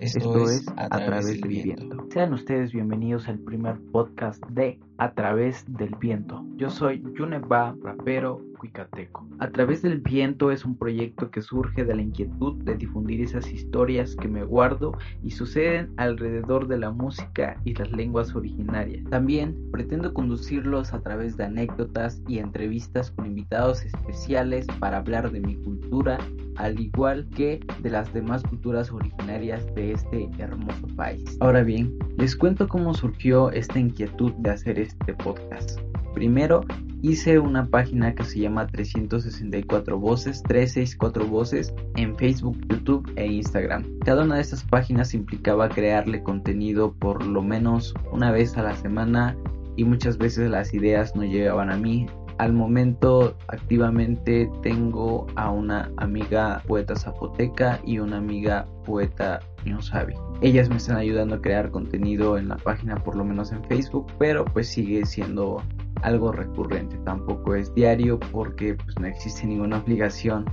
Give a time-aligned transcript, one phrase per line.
[0.00, 2.06] Esto, es A través, del viento.
[2.10, 6.44] Sean ustedes bienvenidos al primer podcast de A través del viento.
[6.56, 9.26] Yo soy Yuneba, rapero cuicateco.
[9.38, 13.50] A través del viento es un proyecto que surge de la inquietud de difundir esas
[13.52, 19.04] historias que me guardo y suceden alrededor de la música y las lenguas originarias.
[19.10, 25.40] También pretendo conducirlos a través de anécdotas y entrevistas con invitados especiales para hablar de
[25.40, 26.18] mi cultura
[26.56, 31.36] al igual que de las demás culturas originarias de este hermoso país.
[31.40, 35.80] Ahora bien, les cuento cómo surgió esta inquietud de hacer este podcast.
[36.14, 36.62] Primero,
[37.02, 43.84] hice una página que se llama 364 Voces, 364 Voces en Facebook, YouTube e Instagram.
[44.04, 48.74] Cada una de estas páginas implicaba crearle contenido por lo menos una vez a la
[48.76, 49.36] semana
[49.76, 52.06] y muchas veces las ideas no llegaban a mí,
[52.38, 59.40] al momento activamente tengo a una amiga poeta zapoteca y una amiga poeta
[59.80, 60.14] sabe.
[60.40, 64.06] Ellas me están ayudando a crear contenido en la página, por lo menos en Facebook,
[64.18, 65.62] pero pues sigue siendo
[66.02, 66.96] algo recurrente.
[67.04, 70.44] Tampoco es diario porque pues no existe ninguna obligación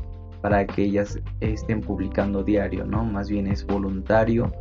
[0.42, 3.04] para que ellas estén publicando diario, ¿no?
[3.04, 4.52] Más bien es voluntario.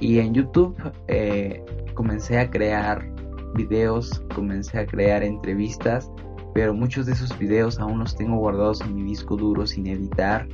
[0.00, 0.76] Y en YouTube
[1.08, 1.62] eh,
[1.94, 3.06] comencé a crear
[3.54, 6.10] videos, comencé a crear entrevistas
[6.54, 10.46] pero muchos de esos videos aún los tengo guardados en mi disco duro sin editar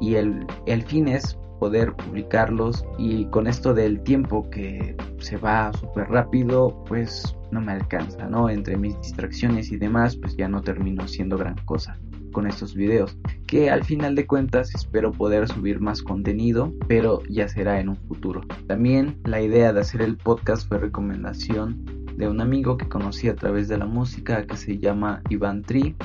[0.00, 5.72] y el, el fin es poder publicarlos y con esto del tiempo que se va
[5.74, 8.50] súper rápido pues no me alcanza, ¿no?
[8.50, 11.96] Entre mis distracciones y demás pues ya no termino siendo gran cosa
[12.32, 17.46] con estos videos que al final de cuentas espero poder subir más contenido pero ya
[17.46, 21.84] será en un futuro también la idea de hacer el podcast fue recomendación
[22.16, 25.96] de un amigo que conocí a través de la música que se llama Iván Tri,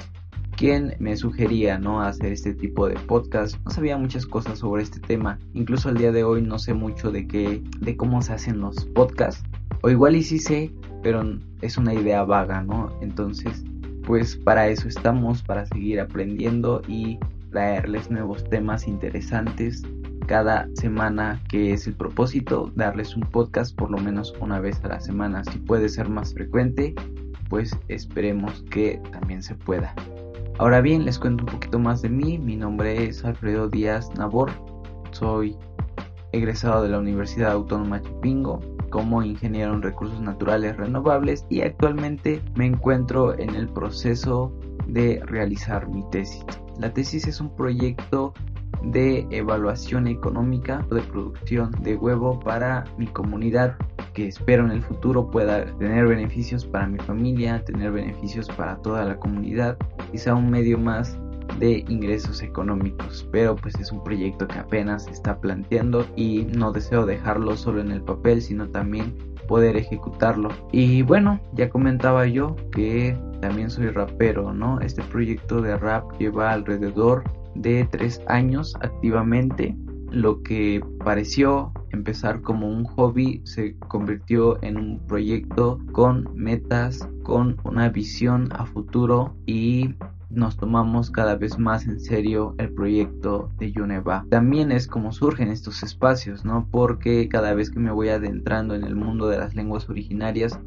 [0.55, 3.57] quien me sugería no hacer este tipo de podcast.
[3.63, 7.11] No sabía muchas cosas sobre este tema, incluso al día de hoy no sé mucho
[7.11, 9.43] de qué de cómo se hacen los podcasts
[9.81, 10.71] o igual y sí sé,
[11.03, 11.23] pero
[11.61, 12.91] es una idea vaga, ¿no?
[13.01, 13.63] Entonces,
[14.05, 17.19] pues para eso estamos, para seguir aprendiendo y
[17.51, 19.83] traerles nuevos temas interesantes
[20.27, 24.89] cada semana, que es el propósito, darles un podcast por lo menos una vez a
[24.89, 25.43] la semana.
[25.45, 26.93] Si puede ser más frecuente,
[27.49, 29.95] pues esperemos que también se pueda.
[30.59, 32.37] Ahora bien, les cuento un poquito más de mí.
[32.37, 34.51] Mi nombre es Alfredo Díaz Nabor.
[35.11, 35.55] Soy
[36.31, 38.59] egresado de la Universidad Autónoma Chipingo
[38.89, 44.51] como ingeniero en recursos naturales renovables y actualmente me encuentro en el proceso
[44.87, 46.45] de realizar mi tesis.
[46.79, 48.33] La tesis es un proyecto
[48.83, 53.75] de evaluación económica de producción de huevo para mi comunidad
[54.13, 59.05] que espero en el futuro pueda tener beneficios para mi familia, tener beneficios para toda
[59.05, 59.77] la comunidad,
[60.11, 61.17] quizá un medio más
[61.59, 67.05] de ingresos económicos, pero pues es un proyecto que apenas está planteando y no deseo
[67.05, 69.15] dejarlo solo en el papel, sino también
[69.47, 70.49] poder ejecutarlo.
[70.71, 74.79] Y bueno, ya comentaba yo que también soy rapero, ¿no?
[74.81, 77.23] Este proyecto de rap lleva alrededor
[77.57, 79.75] de tres años activamente.
[80.11, 87.57] Lo que pareció empezar como un hobby se convirtió en un proyecto con metas, con
[87.63, 89.95] una visión a futuro y
[90.29, 94.25] nos tomamos cada vez más en serio el proyecto de Yuneva.
[94.29, 96.67] También es como surgen estos espacios, ¿no?
[96.69, 100.59] Porque cada vez que me voy adentrando en el mundo de las lenguas originarias,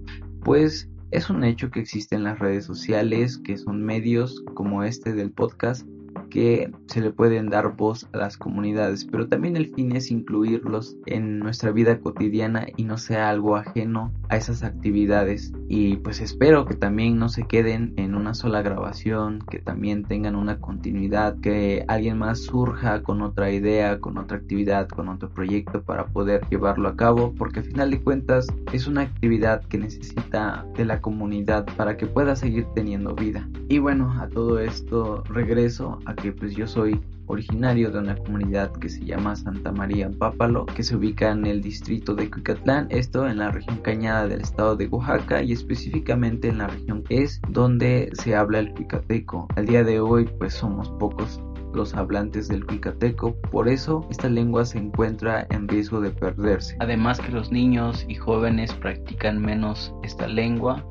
[0.43, 5.31] pues es un hecho que existen las redes sociales, que son medios como este del
[5.31, 5.87] podcast,
[6.31, 10.97] que se le pueden dar voz a las comunidades, pero también el fin es incluirlos
[11.07, 15.53] en nuestra vida cotidiana y no sea algo ajeno a esas actividades.
[15.69, 20.37] Y pues espero que también no se queden en una sola grabación, que también tengan
[20.37, 25.83] una continuidad, que alguien más surja con otra idea, con otra actividad, con otro proyecto
[25.83, 30.65] para poder llevarlo a cabo, porque al final de cuentas es una actividad que necesita
[30.77, 33.49] de la comunidad para que pueda seguir teniendo vida.
[33.69, 38.73] Y bueno, a todo esto regreso a que pues yo soy originario de una comunidad
[38.73, 43.27] que se llama Santa María Pápalo, que se ubica en el distrito de Cuicatlán, esto
[43.27, 48.11] en la región Cañada del estado de Oaxaca y específicamente en la región es donde
[48.15, 49.47] se habla el cuicateco.
[49.57, 51.41] Al día de hoy pues somos pocos
[51.73, 56.77] los hablantes del cuicateco, por eso esta lengua se encuentra en riesgo de perderse.
[56.81, 60.85] Además que los niños y jóvenes practican menos esta lengua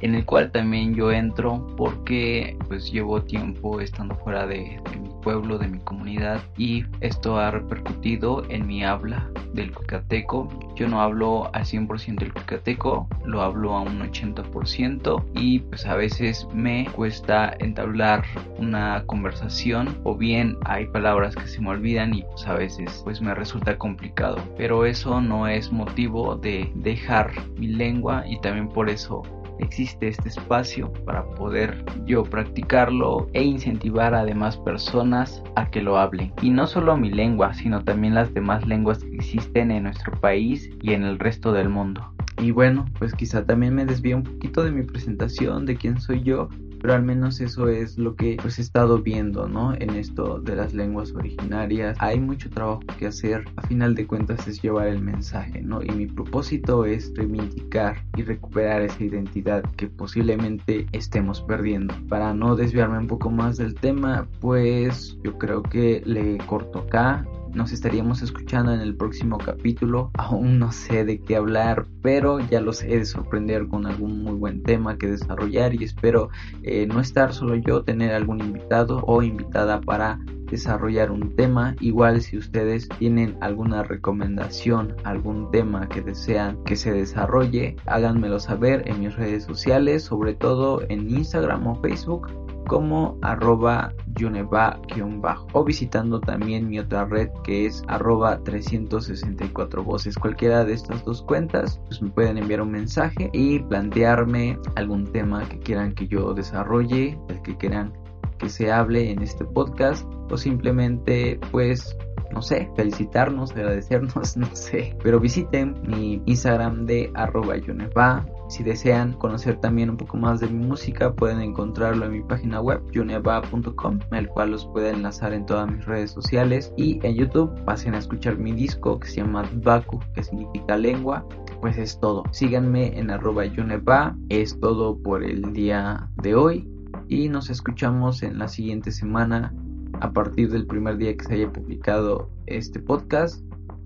[0.00, 5.58] en el cual también yo entro porque pues llevo tiempo estando fuera de, mi pueblo,
[5.58, 10.48] de mi comunidad y esto ha repercutido en mi habla del cuicateco.
[10.76, 15.96] Yo no hablo al 100% del cuicateco, lo hablo a un 80% y pues a
[15.96, 18.24] veces me cuesta entablar
[18.58, 23.20] una conversación o bien hay palabras que se me olvidan y pues a veces pues
[23.20, 24.36] me resulta complicado.
[24.56, 29.22] Pero eso no es motivo de dejar mi lengua y también por eso
[29.58, 35.98] existe este espacio para poder yo practicarlo e incentivar a demás personas a que lo
[35.98, 36.32] hablen.
[36.42, 40.70] Y no solo mi lengua, sino también las demás lenguas que existen en nuestro país
[40.82, 42.12] y en el resto del mundo.
[42.38, 46.22] Y bueno, pues quizá también me desvío un poquito de mi presentación, de quién soy
[46.22, 46.48] yo,
[46.80, 49.74] pero al menos eso es lo que pues he estado viendo, ¿no?
[49.74, 51.96] En esto de las lenguas originarias.
[52.00, 55.82] Hay mucho trabajo que hacer, a final de cuentas es llevar el mensaje, ¿no?
[55.82, 61.94] Y mi propósito es reivindicar y recuperar esa identidad que posiblemente estemos perdiendo.
[62.08, 67.26] Para no desviarme un poco más del tema, pues yo creo que le corto acá
[67.54, 70.10] nos estaríamos escuchando en el próximo capítulo.
[70.14, 74.34] Aún no sé de qué hablar, pero ya los he de sorprender con algún muy
[74.34, 76.30] buen tema que desarrollar y espero
[76.62, 80.18] eh, no estar solo yo, tener algún invitado o invitada para
[80.50, 81.74] desarrollar un tema.
[81.80, 88.82] Igual si ustedes tienen alguna recomendación, algún tema que desean que se desarrolle, háganmelo saber
[88.86, 92.28] en mis redes sociales, sobre todo en Instagram o Facebook
[92.66, 100.16] como arroba yuneva-bajo o visitando también mi otra red que es arroba 364 voces.
[100.16, 105.48] Cualquiera de estas dos cuentas pues me pueden enviar un mensaje y plantearme algún tema
[105.48, 107.92] que quieran que yo desarrolle, el que quieran
[108.38, 111.96] que se hable en este podcast o simplemente pues
[112.32, 114.96] no sé, felicitarnos, agradecernos, no sé.
[115.02, 120.46] Pero visiten mi Instagram de arroba yuneva si desean conocer también un poco más de
[120.46, 125.46] mi música, pueden encontrarlo en mi página web, juneva.com, el cual los puede enlazar en
[125.46, 126.72] todas mis redes sociales.
[126.76, 131.26] Y en YouTube pasen a escuchar mi disco que se llama Baku, que significa lengua.
[131.60, 132.22] Pues es todo.
[132.30, 134.16] Síganme en arroba Yuneva.
[134.28, 136.68] Es todo por el día de hoy.
[137.08, 139.52] Y nos escuchamos en la siguiente semana
[140.00, 143.42] a partir del primer día que se haya publicado este podcast.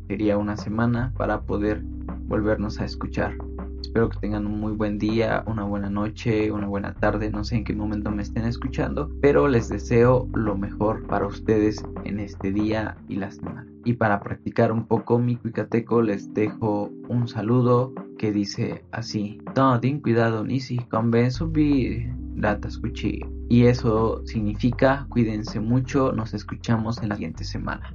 [0.08, 1.82] Sería una semana para poder
[2.26, 3.34] volvernos a escuchar.
[3.90, 7.56] Espero que tengan un muy buen día, una buena noche, una buena tarde, no sé
[7.56, 12.52] en qué momento me estén escuchando, pero les deseo lo mejor para ustedes en este
[12.52, 13.66] día y la semana.
[13.84, 19.40] Y para practicar un poco mi cuicateco les dejo un saludo que dice así:
[19.82, 23.26] ten cuidado, nisi, con subir datas cuchillo.
[23.48, 27.92] Y eso significa cuídense mucho, nos escuchamos en la siguiente semana.